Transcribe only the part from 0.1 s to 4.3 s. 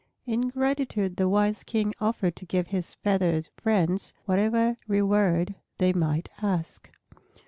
In gratitude the wise King offered to give his feathered friends